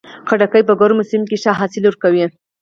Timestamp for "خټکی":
0.27-0.61